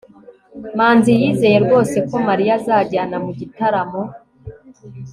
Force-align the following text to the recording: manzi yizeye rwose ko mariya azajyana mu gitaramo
manzi 0.77 1.11
yizeye 1.21 1.57
rwose 1.65 1.97
ko 2.09 2.15
mariya 2.27 2.53
azajyana 2.59 3.17
mu 3.25 3.31
gitaramo 3.39 4.01